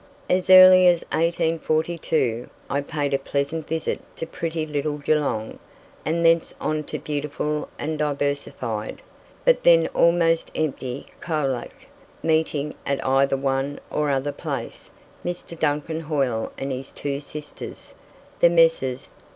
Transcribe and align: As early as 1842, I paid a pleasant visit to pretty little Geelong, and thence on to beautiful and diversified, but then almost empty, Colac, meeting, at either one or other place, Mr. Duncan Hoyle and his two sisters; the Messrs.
As 0.31 0.49
early 0.49 0.87
as 0.87 1.03
1842, 1.11 2.49
I 2.71 2.81
paid 2.81 3.13
a 3.13 3.19
pleasant 3.19 3.67
visit 3.67 3.99
to 4.15 4.25
pretty 4.25 4.65
little 4.65 4.97
Geelong, 4.97 5.59
and 6.03 6.25
thence 6.25 6.55
on 6.59 6.83
to 6.85 6.97
beautiful 6.97 7.69
and 7.77 7.99
diversified, 7.99 9.03
but 9.45 9.61
then 9.63 9.85
almost 9.89 10.49
empty, 10.55 11.05
Colac, 11.19 11.85
meeting, 12.23 12.73
at 12.83 13.05
either 13.05 13.37
one 13.37 13.79
or 13.91 14.09
other 14.09 14.31
place, 14.31 14.89
Mr. 15.23 15.53
Duncan 15.59 15.99
Hoyle 15.99 16.51
and 16.57 16.71
his 16.71 16.89
two 16.89 17.19
sisters; 17.19 17.93
the 18.39 18.49
Messrs. 18.49 19.09